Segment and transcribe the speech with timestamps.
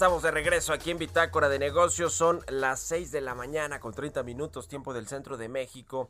[0.00, 2.14] Estamos de regreso aquí en Bitácora de Negocios.
[2.14, 6.08] Son las 6 de la mañana con 30 minutos, tiempo del centro de México.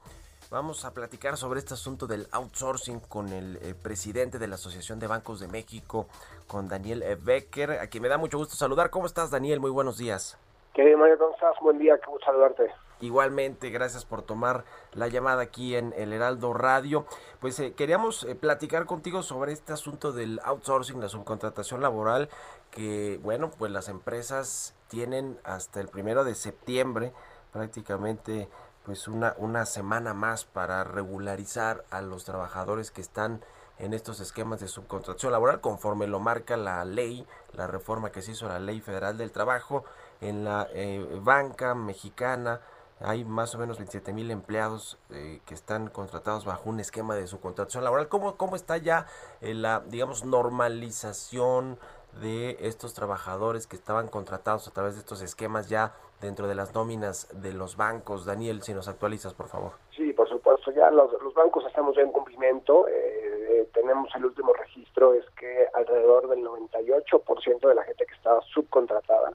[0.48, 5.00] Vamos a platicar sobre este asunto del outsourcing con el eh, presidente de la Asociación
[5.00, 6.06] de Bancos de México,
[6.46, 8.90] con Daniel eh, Becker, a quien me da mucho gusto saludar.
[8.90, 9.59] ¿Cómo estás, Daniel?
[9.59, 10.38] Muy buenos días.
[10.72, 11.56] Querido Mario, ¿cómo estás?
[11.60, 12.70] Buen día, qué gusto saludarte.
[13.01, 17.06] Igualmente, gracias por tomar la llamada aquí en el Heraldo Radio.
[17.40, 22.28] Pues eh, queríamos eh, platicar contigo sobre este asunto del outsourcing, la subcontratación laboral,
[22.71, 27.12] que bueno, pues las empresas tienen hasta el primero de septiembre
[27.52, 28.48] prácticamente
[28.84, 33.43] pues una, una semana más para regularizar a los trabajadores que están
[33.78, 38.32] en estos esquemas de subcontratación laboral conforme lo marca la ley, la reforma que se
[38.32, 39.84] hizo la ley federal del trabajo
[40.21, 42.60] en la eh, banca mexicana
[43.01, 47.26] hay más o menos 27 mil empleados eh, que están contratados bajo un esquema de
[47.26, 48.09] subcontratación laboral.
[48.09, 49.06] ¿Cómo, cómo está ya
[49.40, 51.78] eh, la, digamos, normalización
[52.21, 56.74] de estos trabajadores que estaban contratados a través de estos esquemas ya dentro de las
[56.74, 58.26] nóminas de los bancos?
[58.26, 59.73] Daniel, si nos actualizas, por favor.
[59.96, 60.71] Sí, por supuesto.
[60.73, 62.87] Ya los, bancos estamos ya en cumplimiento.
[62.88, 68.43] Eh, tenemos el último registro, es que alrededor del 98% de la gente que estaba
[68.53, 69.32] subcontratada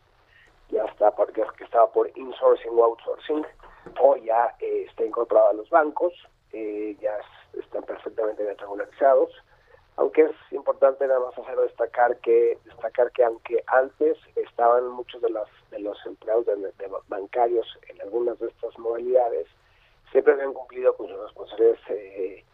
[0.70, 3.46] ya está porque que estaba por insourcing o outsourcing
[4.02, 6.14] o ya eh, está incorporado a los bancos
[6.52, 7.18] eh, ya
[7.54, 9.32] están perfectamente regularizados
[9.98, 15.30] aunque es importante nada más hacer destacar que destacar que aunque antes estaban muchos de
[15.30, 19.48] los de los empleados de, bancarios en algunas de estas modalidades
[20.12, 22.46] siempre habían cumplido con sus responsabilidades eh,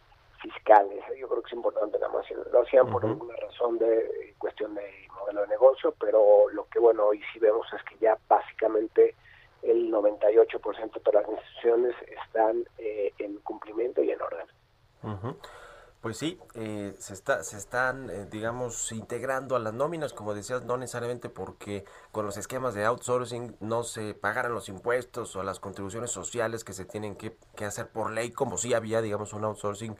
[0.42, 1.02] fiscales.
[1.18, 2.26] Yo creo que es importante nada más.
[2.52, 7.06] Lo hacían por alguna razón de cuestión de modelo de negocio, pero lo que bueno
[7.06, 9.14] hoy sí vemos es que ya básicamente
[9.62, 14.46] el 98% de las instituciones están eh, en cumplimiento y en orden.
[16.00, 20.64] Pues sí, eh, se, está, se están, eh, digamos, integrando a las nóminas, como decías,
[20.64, 25.60] no necesariamente porque con los esquemas de outsourcing no se pagaran los impuestos o las
[25.60, 29.44] contribuciones sociales que se tienen que, que hacer por ley, como si había, digamos, un
[29.44, 29.96] outsourcing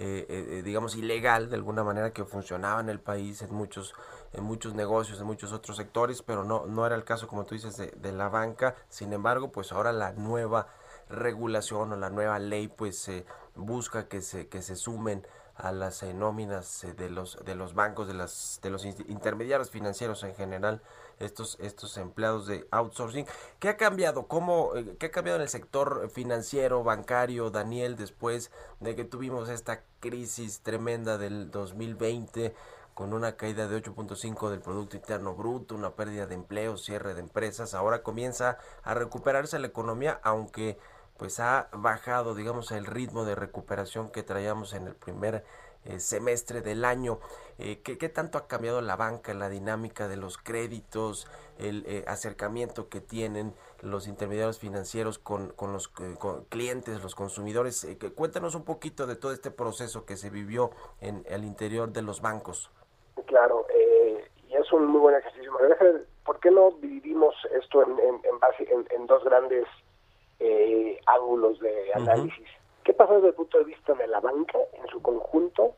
[0.00, 3.94] eh, eh, digamos, ilegal de alguna manera que funcionaba en el país en muchos,
[4.32, 7.54] en muchos negocios, en muchos otros sectores, pero no, no era el caso, como tú
[7.54, 8.76] dices, de, la banca.
[8.88, 10.68] Sin embargo, pues ahora la nueva
[11.08, 13.10] regulación o la nueva ley pues
[13.54, 15.26] busca que se, que se sumen
[15.58, 20.22] a las eh, nóminas de los de los bancos de las de los intermediarios financieros
[20.22, 20.80] en general
[21.18, 23.26] estos estos empleados de outsourcing.
[23.58, 28.52] Qué ha cambiado cómo eh, qué ha cambiado en el sector financiero bancario Daniel después
[28.78, 32.54] de que tuvimos esta crisis tremenda del 2020
[32.94, 37.20] con una caída de 8.5 del Producto Interno Bruto, una pérdida de empleo, cierre de
[37.20, 40.78] empresas, ahora comienza a recuperarse la economía, aunque
[41.18, 45.44] pues ha bajado, digamos, el ritmo de recuperación que traíamos en el primer
[45.84, 47.18] eh, semestre del año.
[47.58, 51.26] Eh, ¿qué, tanto ha cambiado la banca, la dinámica de los créditos,
[51.58, 53.52] el eh, acercamiento que tienen
[53.82, 55.88] los intermediarios financieros con, con los
[56.48, 57.86] clientes, los consumidores?
[58.14, 60.70] cuéntanos un poquito de todo este proceso que se vivió
[61.00, 62.70] en el interior de los bancos.
[63.26, 63.66] Claro,
[64.48, 65.52] y es un muy buen ejercicio.
[66.24, 69.66] ¿Por qué no dividimos esto en, en, base, en dos grandes
[70.40, 72.48] eh, ángulos de análisis.
[72.84, 75.74] ¿Qué pasa desde el punto de vista de la banca en su conjunto?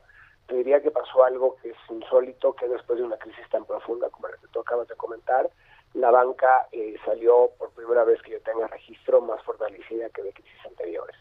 [0.47, 4.09] Te diría que pasó algo que es insólito, que después de una crisis tan profunda
[4.09, 5.49] como la que tú acabas de comentar,
[5.93, 10.33] la banca eh, salió por primera vez que yo tenga registro más fortalecida que de
[10.33, 11.15] crisis anteriores.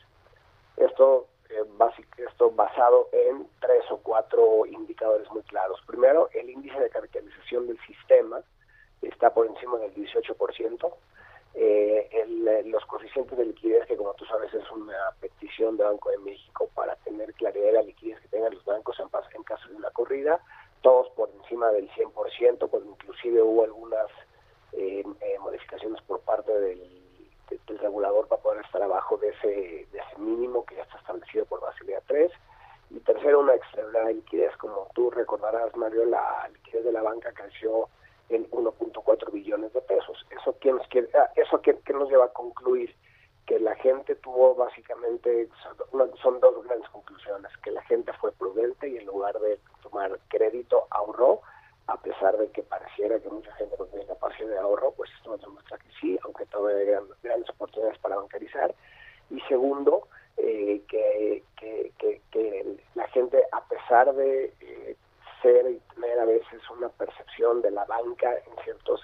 [0.76, 1.64] Esto, eh,
[2.18, 5.80] esto basado en tres o cuatro indicadores muy claros.
[5.86, 8.40] Primero, el índice de capitalización del sistema
[9.02, 10.92] está por encima del 18%.
[11.54, 16.10] Eh, eh, los coeficientes de liquidez, que como tú sabes es una petición de Banco
[16.10, 19.68] de México para tener claridad de la liquidez que tengan los bancos en, en caso
[19.68, 20.40] de una corrida,
[20.82, 24.08] todos por encima del 100%, cuando inclusive hubo algunas
[24.72, 25.04] eh,
[25.40, 27.00] modificaciones por parte del,
[27.80, 31.60] regulador para poder estar abajo de ese, de ese mínimo que ya está establecido por
[31.60, 32.30] Basilea 3.
[32.90, 34.56] Y tercero, una extraordinaria liquidez.
[34.56, 37.88] Como tú recordarás, Mario, la liquidez de la banca creció
[38.30, 40.24] en 1.4 billones de pesos.
[40.30, 42.94] ¿Eso, qué nos, quiere, ah, eso qué, nos lleva a concluir?
[43.46, 45.48] Que la gente tuvo básicamente,
[46.22, 50.86] son dos grandes conclusiones, que la gente fue prudente y en lugar de tomar crédito
[50.90, 51.40] ahorró,
[51.88, 55.30] a pesar de que pareciera que mucha gente no tiene capacidad de ahorro, pues esto
[55.30, 58.72] nos demuestra que sí, aunque todavía hay grandes oportunidades para bancarizar.
[59.30, 60.06] Y segundo,
[60.36, 61.42] eh, que,
[62.94, 64.96] la gente, a pesar de eh,
[65.42, 69.00] ser y tener a veces una percepción de la banca en ciertos,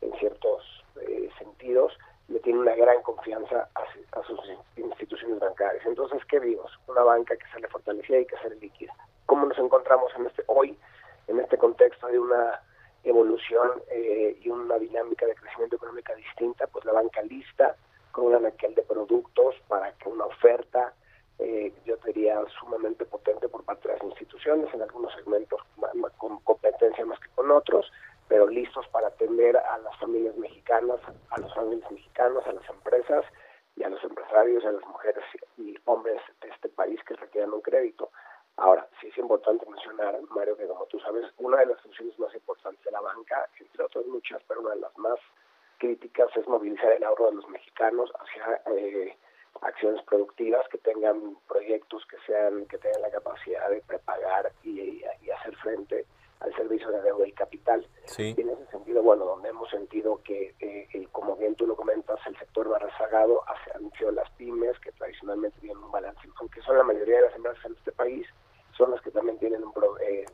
[0.00, 1.92] en ciertos eh, sentidos,
[2.28, 4.40] le tiene una gran confianza a, sus
[4.76, 5.84] instituciones bancarias.
[5.86, 6.70] Entonces, ¿qué vimos?
[6.86, 8.94] Una banca que sale fortalecida y que sale líquida.
[9.32, 10.78] ¿Cómo nos encontramos en este hoy,
[11.26, 12.60] en este contexto de una
[13.02, 13.82] evolución
[14.42, 16.66] y una dinámica de crecimiento económica distinta?
[16.66, 17.74] Pues la banca lista,
[18.10, 20.92] con un anaquel de productos para que una oferta,
[21.38, 25.62] eh, yo diría, sumamente potente por parte de las instituciones, en algunos segmentos
[26.18, 27.90] con competencia más que con otros,
[28.28, 31.00] pero listos para atender a las familias mexicanas,
[31.30, 33.24] a los familias mexicanos, a las empresas
[33.76, 35.24] y a los empresarios, a las mujeres
[35.56, 38.10] y hombres de este país que requieran un crédito.
[38.56, 42.34] Ahora, sí es importante mencionar, Mario, que como tú sabes, una de las funciones más
[42.34, 45.18] importantes de la banca, entre otras muchas, pero una de las más
[45.78, 49.16] críticas es movilizar el ahorro de los mexicanos hacia eh,
[49.62, 55.02] acciones productivas que tengan proyectos que sean que tengan la capacidad de prepagar y,
[55.32, 56.06] hacer frente
[56.42, 57.86] al servicio de deuda y capital.
[58.04, 58.34] Sí.
[58.36, 62.36] en ese sentido, bueno, donde hemos sentido que, eh, como bien tú lo comentas, el
[62.38, 63.72] sector va rezagado hacia
[64.12, 67.72] las pymes, que tradicionalmente tienen un balance, aunque son la mayoría de las empresas en
[67.74, 68.26] este país,
[68.76, 70.24] son las que también tienen un eh,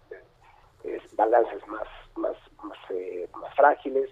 [1.12, 2.78] balances más, más, más,
[3.34, 4.10] más frágiles,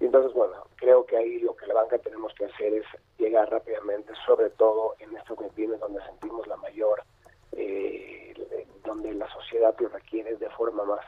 [0.00, 2.84] y entonces, bueno, creo que ahí lo que la banca tenemos que hacer es
[3.18, 7.02] llegar rápidamente, sobre todo en estos pymes donde sentimos la mayor,
[7.52, 8.34] eh,
[8.84, 11.04] donde la sociedad lo requiere de forma más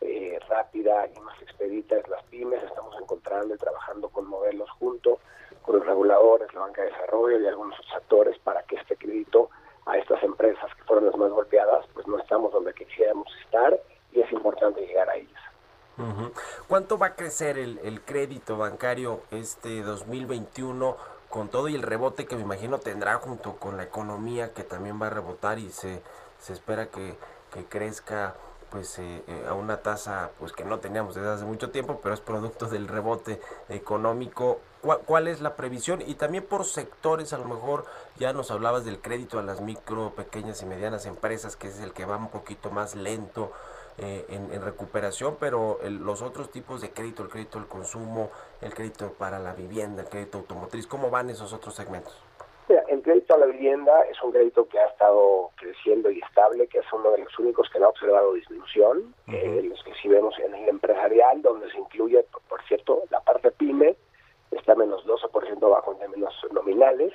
[0.00, 2.62] eh, rápida y más expedita es las pymes.
[2.62, 5.18] Estamos encontrando y trabajando con modelos junto
[5.62, 9.50] con los reguladores, la banca de desarrollo y algunos otros actores para que este crédito
[9.86, 13.78] a estas empresas que fueron las más golpeadas, pues no estamos donde quisiéramos estar
[14.12, 15.42] y es importante llegar a ellas.
[16.68, 20.96] ¿Cuánto va a crecer el, el, crédito bancario este 2021
[21.28, 25.02] con todo y el rebote que me imagino tendrá junto con la economía que también
[25.02, 26.00] va a rebotar y se,
[26.38, 27.16] se espera que,
[27.52, 28.36] que crezca
[28.70, 32.14] pues eh, eh, a una tasa pues que no teníamos desde hace mucho tiempo pero
[32.14, 36.02] es producto del rebote económico ¿Cuál, ¿Cuál, es la previsión?
[36.06, 37.84] Y también por sectores, a lo mejor
[38.16, 41.92] ya nos hablabas del crédito a las micro, pequeñas y medianas empresas, que es el
[41.92, 43.50] que va un poquito más lento.
[44.00, 48.30] Eh, en, recuperación, pero los otros tipos de crédito, el crédito al consumo,
[48.60, 52.14] el crédito para la vivienda, el crédito automotriz, ¿cómo van esos otros segmentos?
[52.88, 56.78] El crédito a la vivienda es un crédito que ha estado creciendo y estable, que
[56.78, 60.34] es uno de los únicos que no ha observado disminución, eh, los que sí vemos
[60.38, 63.96] en el empresarial, donde se incluye, por cierto, la parte pyme,
[64.50, 67.12] está menos 12% bajo en términos nominales,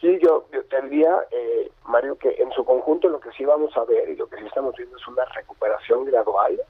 [0.00, 3.84] Sí, yo, te diría, eh, Mario, que en su conjunto lo que sí vamos a
[3.84, 6.60] ver y lo que sí estamos viendo es una recuperación gradual,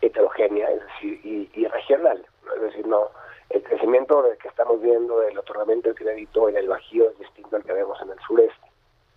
[0.00, 1.20] heterogénea, es decir,
[1.54, 2.24] y, regional.
[2.54, 3.10] Es decir, no
[3.50, 7.62] el crecimiento que estamos viendo del otorgamiento de crédito en el Bajío es distinto al
[7.62, 8.66] que vemos en el sureste.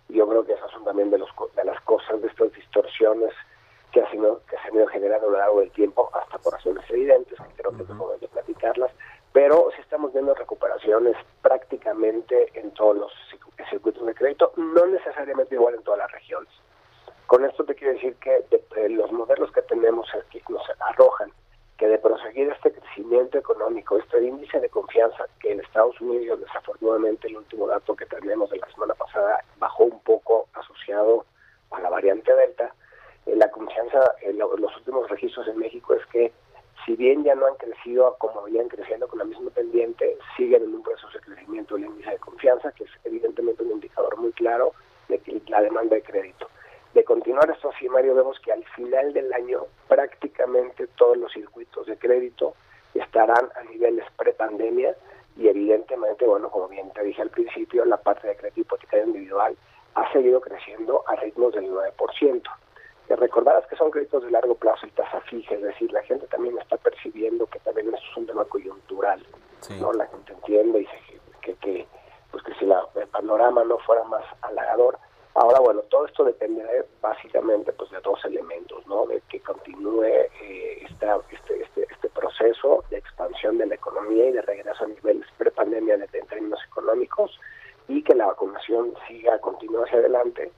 [0.08, 3.32] Yo creo que esas son también de, los, de las cosas, de estas distorsiones
[3.90, 6.52] que, ha sido, que se han ido generando a lo largo del tiempo, hasta por
[6.52, 8.92] razones evidentes, que creo que es momento de platicarlas,
[9.32, 13.12] pero sí estamos viendo recuperaciones prácticamente en todos los
[13.68, 16.52] circuitos de crédito, no necesariamente igual en todas las regiones.
[17.26, 18.44] Con esto te quiero decir que
[18.88, 21.32] los modelos que tenemos aquí nos arrojan
[21.80, 27.28] que de proseguir este crecimiento económico, este índice de confianza que en Estados Unidos, desafortunadamente,
[27.28, 31.24] el último dato que tenemos de la semana pasada bajó un poco asociado
[31.70, 32.74] a la variante Delta,
[33.26, 36.32] eh, la confianza, en los últimos registros en México es que
[36.84, 40.74] si bien ya no han crecido como venían creciendo con la misma pendiente, siguen en
[40.74, 44.72] un proceso de crecimiento del índice de confianza, que es evidentemente un indicador muy claro
[45.08, 46.48] de la demanda de crédito.
[46.94, 51.86] De continuar esto así, Mario, vemos que al final del año prácticamente todos los circuitos
[51.86, 52.54] de crédito
[52.94, 54.96] estarán a niveles prepandemia
[55.40, 59.56] y evidentemente, bueno, como bien te dije al principio, la parte de crédito hipotecario individual
[59.94, 62.42] ha seguido creciendo a ritmos del 9%
[63.16, 66.56] recordarás que son créditos de largo plazo y tasa fija, es decir, la gente también
[66.58, 69.24] está percibiendo que también eso es un tema coyuntural,
[69.80, 69.92] ¿no?
[69.92, 71.86] La gente entiende y dice que, que,
[72.30, 74.98] pues que si la, el panorama no fuera más halagador,
[75.40, 76.62] ahora bueno, todo esto depende
[77.00, 79.06] básicamente pues de dos elementos, ¿no?
[79.06, 84.32] De que continúe eh, esta, este, este, este proceso de expansión de la economía y
[84.32, 87.40] de regreso a niveles prepandemia en términos económicos
[87.88, 90.52] y que la vacunación siga, continúe hacia adelante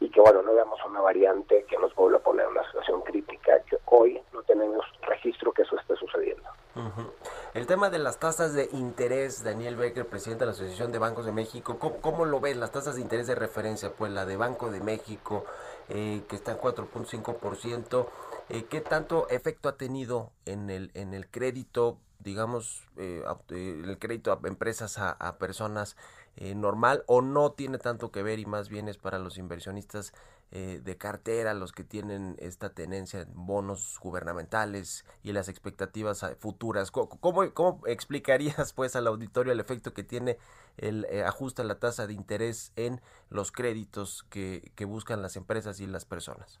[0.00, 3.02] y que bueno, no veamos una variante que nos vuelva a poner en una situación
[3.02, 6.48] crítica, que hoy no tenemos registro que eso esté sucediendo.
[6.74, 7.10] Uh.
[7.54, 11.24] El tema de las tasas de interés, Daniel Becker, presidente de la Asociación de Bancos
[11.24, 12.56] de México, ¿cómo, cómo lo ves?
[12.56, 15.44] Las tasas de interés de referencia, pues la de Banco de México,
[15.88, 18.08] eh, que está en 4.5%,
[18.48, 23.98] eh, ¿qué tanto efecto ha tenido en el, en el crédito, digamos, eh, eh el
[23.98, 25.96] crédito a empresas, a personas?
[26.36, 30.12] Eh, normal o no tiene tanto que ver y más bien es para los inversionistas
[30.50, 36.90] eh, de cartera, los que tienen esta tenencia en bonos gubernamentales y las expectativas futuras.
[36.90, 40.38] ¿Cómo, cómo explicarías pues al auditorio el efecto que tiene
[40.76, 43.00] el eh, ajuste a la tasa de interés en
[43.30, 46.60] los créditos que, que buscan las empresas y las personas?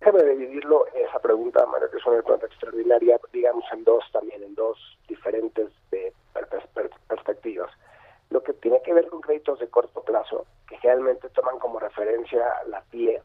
[0.00, 4.54] Déjame dividirlo esa pregunta, María, que es una pregunta extraordinaria, digamos en dos también, en
[4.54, 5.70] dos diferentes
[7.08, 7.70] perspectivas
[8.30, 12.44] lo que tiene que ver con créditos de corto plazo, que generalmente toman como referencia
[12.66, 13.22] la PIE,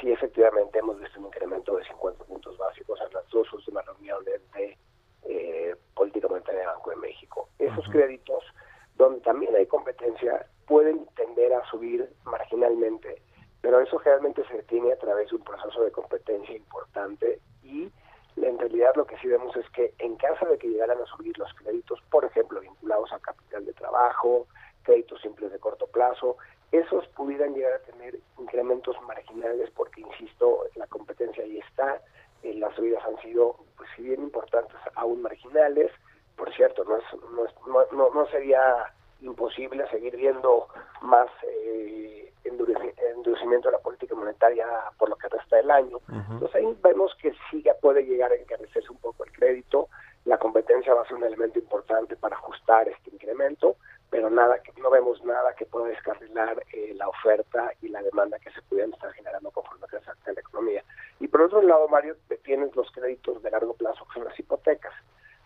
[0.00, 4.40] sí efectivamente hemos visto un incremento de 50 puntos básicos en las dos últimas reuniones
[4.52, 4.78] de
[5.22, 7.48] eh, política monetaria de Banco de México.
[7.58, 8.44] Esos créditos,
[8.96, 13.22] donde también hay competencia, pueden tender a subir marginalmente,
[13.60, 17.90] pero eso generalmente se detiene a través de un proceso de competencia importante y
[18.36, 21.36] en realidad lo que sí vemos es que en caso de que llegaran a subir
[21.38, 24.46] los créditos, por ejemplo, vinculados a capital de trabajo,
[24.82, 26.36] créditos simples de corto plazo,
[26.72, 32.00] esos pudieran llegar a tener incrementos marginales porque, insisto, la competencia ahí está,
[32.42, 35.90] eh, las subidas han sido, pues si bien importantes, aún marginales,
[36.36, 37.04] por cierto, no, es,
[37.66, 40.68] no, no, no sería imposible seguir viendo
[41.00, 44.66] más eh, endurecimiento de la política monetaria
[44.98, 45.98] por lo que resta del año.
[46.08, 49.88] Entonces ahí vemos que sí ya puede llegar a encarecerse un poco el crédito,
[50.24, 53.76] la competencia va a ser un elemento importante para ajustar este incremento,
[54.10, 58.38] pero nada que no vemos nada que pueda descarrilar eh, la oferta y la demanda
[58.38, 60.84] que se pudieran estar generando conforme crece la economía.
[61.20, 64.94] Y por otro lado, Mario, tienes los créditos de largo plazo, que son las hipotecas.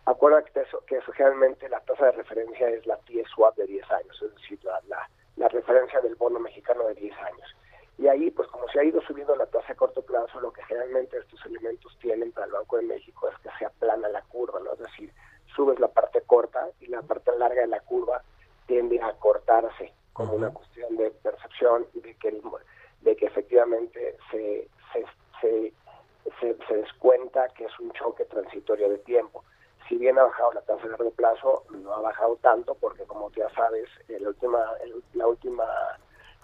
[0.05, 3.67] Acuérdate que, eso, que eso, generalmente la tasa de referencia es la TIE swap de
[3.67, 7.55] 10 años, es decir, la, la, la referencia del bono mexicano de 10 años.
[7.97, 10.63] Y ahí, pues como se ha ido subiendo la tasa a corto plazo, lo que
[10.63, 14.61] generalmente estos elementos tienen para el Banco de México es que se aplana la curva,
[14.61, 14.71] ¿no?
[14.71, 15.11] Es decir,
[15.53, 18.21] subes la parte corta y la parte larga de la curva
[18.65, 22.41] tiende a cortarse como una cuestión de percepción y de que,
[23.01, 25.05] de que efectivamente se, se,
[25.41, 25.73] se,
[26.39, 29.43] se, descuenta que es un choque transitorio de tiempo
[29.87, 33.29] si bien ha bajado la tasa de largo plazo, no ha bajado tanto porque, como
[33.31, 34.59] ya sabes, la última,
[35.13, 35.65] la última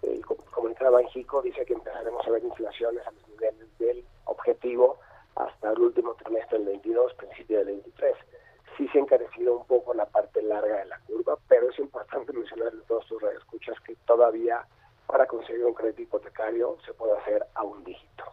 [0.01, 4.97] el comunicado Banjico dice que empezaremos a ver inflaciones a los niveles del objetivo
[5.35, 8.15] hasta el último trimestre del 22, principio del 23.
[8.75, 12.33] Sí se ha encarecido un poco la parte larga de la curva, pero es importante
[12.33, 14.65] mencionar a todos tus escuchas que todavía
[15.07, 18.25] para conseguir un crédito hipotecario se puede hacer a un dígito.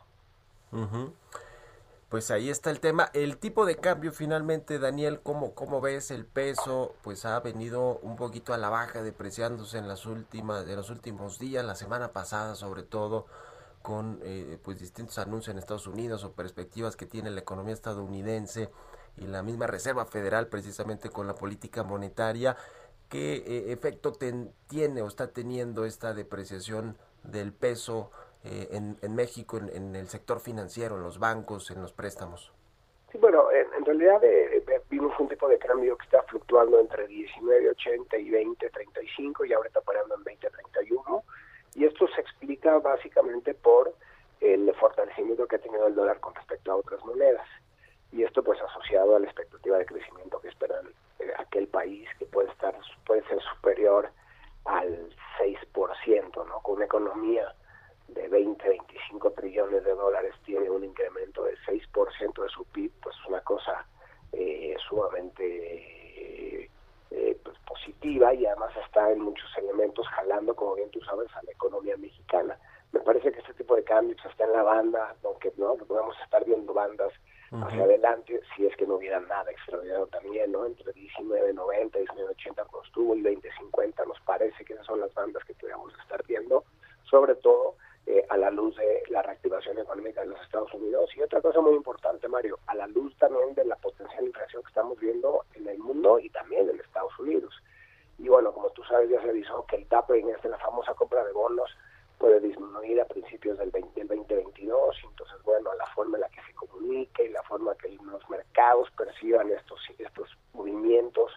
[2.14, 3.11] Pues ahí está el tema.
[3.12, 6.95] El tipo de cambio finalmente, Daniel, ¿cómo, cómo ves el peso?
[7.02, 11.40] Pues ha venido un poquito a la baja, depreciándose en las últimas, en los últimos
[11.40, 13.26] días, la semana pasada sobre todo,
[13.83, 18.71] con eh, pues distintos anuncios en Estados Unidos o perspectivas que tiene la economía estadounidense
[19.16, 22.57] y la misma Reserva Federal precisamente con la política monetaria.
[23.09, 28.12] ¿Qué eh, efecto tiene o está teniendo esta depreciación del peso?
[28.45, 32.53] Eh, en, México, en, el sector financiero, en los bancos, en los préstamos?
[33.11, 37.09] Sí, bueno, en, realidad eh, eh, vimos un tipo de cambio que está fluctuando entre
[37.09, 41.23] 19.80 y 20.35 y ahora está parando en 20.31
[41.75, 43.95] y esto se explica básicamente por
[44.41, 47.49] el fortalecimiento que ha tenido el dólar con respecto a otras monedas
[48.13, 50.87] y esto pues asociado a la expectativa de crecimiento que esperan
[51.39, 54.11] aquel país que puede estar puede ser superior
[54.67, 55.09] al
[55.39, 56.61] 6%, ¿no?
[56.61, 57.55] Con una economía
[58.14, 63.16] de 20, 25 trillones de dólares tiene un incremento del 6% de su PIB, pues
[63.16, 63.87] es una cosa
[64.33, 66.71] eh, sumamente
[67.11, 71.42] eh, pues positiva y además está en muchos elementos jalando, como bien tú sabes, a
[71.42, 72.59] la economía mexicana.
[72.92, 76.44] Me parece que este tipo de cambios está en la banda, aunque no podemos estar
[76.44, 77.12] viendo bandas
[77.50, 80.66] hacia adelante, si es que no hubiera nada extraordinario también, ¿no?
[80.66, 85.44] Entre 19.90 y 19.80 nos tuvo y 20.50 nos parece que esas son las bandas
[85.44, 86.64] que podríamos estar viendo,
[87.04, 87.76] sobre todo
[88.07, 91.11] eh, a la luz de la reactivación económica de los Estados Unidos.
[91.17, 94.69] Y otra cosa muy importante, Mario, a la luz también de la potencial inflación que
[94.69, 97.55] estamos viendo en el mundo y también en Estados Unidos.
[98.19, 100.95] Y bueno, como tú sabes, ya se avisó que el tapering, es de la famosa
[100.95, 101.71] compra de bonos,
[102.19, 104.97] puede disminuir a principios del, 2022.
[105.05, 108.91] Entonces, bueno, la forma en la que se comunique y la forma que los mercados
[108.97, 111.33] perciban estos, estos movimientos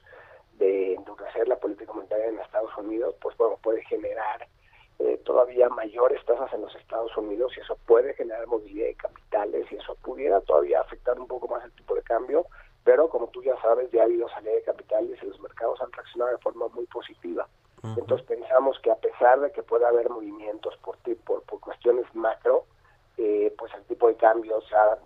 [0.58, 4.47] de endurecer la política monetaria en Estados Unidos, pues bueno, puede generar
[5.38, 9.75] todavía mayores tasas en los Estados Unidos y eso puede generar movilidad de capitales y
[9.75, 12.48] eso pudiera todavía afectar un poco más el tipo de cambio,
[12.84, 15.91] pero como tú ya sabes, ya ha habido salida de capitales y los mercados han
[15.91, 17.48] reaccionado de forma muy positiva.
[17.84, 22.65] Entonces pensamos que a pesar de que pueda haber movimientos por, por, por cuestiones macro,
[23.17, 24.98] eh, pues el tipo de cambio se ha,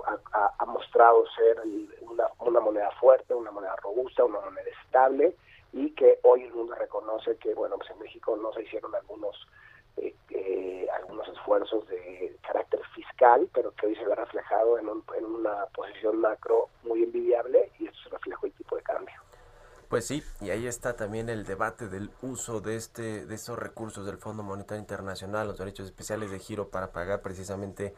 [0.57, 1.61] ha, mostrado ser
[2.03, 5.35] una, una, moneda fuerte, una moneda robusta, una moneda estable
[5.73, 9.35] y que hoy el mundo reconoce que, bueno, pues en México no se hicieron algunos
[9.97, 15.25] eh, eh, algunos esfuerzos de carácter fiscal, pero que hoy se ve reflejado en, en
[15.25, 19.15] una posición macro muy envidiable y eso se reflejó el tipo de cambio.
[19.91, 24.05] Pues sí, y ahí está también el debate del uso de este de estos recursos
[24.05, 27.93] del Fondo Monetario Internacional, los derechos especiales de giro para pagar precisamente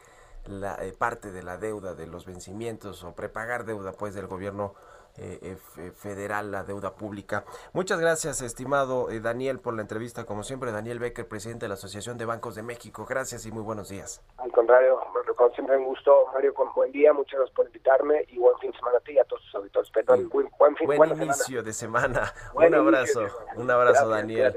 [0.46, 4.74] la eh, parte de la deuda de los vencimientos o prepagar deuda pues del gobierno
[5.16, 7.44] eh, eh, federal, la deuda pública.
[7.72, 10.24] Muchas gracias, estimado Daniel, por la entrevista.
[10.24, 13.06] Como siempre, Daniel Becker, presidente de la Asociación de Bancos de México.
[13.08, 14.22] Gracias y muy buenos días.
[14.38, 15.00] Al contrario,
[15.36, 17.12] como siempre un gusto, Mario, con buen día.
[17.12, 19.54] Muchas gracias por invitarme y buen fin de semana a ti y a todos tus
[19.54, 19.90] auditores.
[19.90, 22.32] Perdón, buen, buen, fin, buen inicio de semana.
[22.54, 24.56] un abrazo, un abrazo, Daniel.